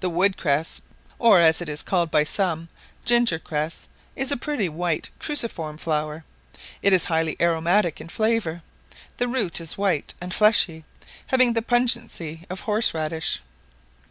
The 0.00 0.08
wood 0.08 0.38
cress, 0.38 0.80
or 1.18 1.38
as 1.38 1.60
it 1.60 1.68
is 1.68 1.82
called 1.82 2.10
by 2.10 2.24
some, 2.24 2.70
ginger 3.04 3.38
cress, 3.38 3.88
is 4.16 4.32
a 4.32 4.38
pretty 4.38 4.70
white 4.70 5.10
cruciform 5.18 5.76
flower; 5.76 6.24
it 6.80 6.94
is 6.94 7.04
highly 7.04 7.36
aromatic 7.38 8.00
in 8.00 8.08
flavour; 8.08 8.62
the 9.18 9.28
root 9.28 9.60
is 9.60 9.76
white 9.76 10.14
and 10.18 10.32
fleshy, 10.32 10.86
having 11.26 11.52
the 11.52 11.60
pungency 11.60 12.46
of 12.48 12.60
horseradish. 12.62 13.42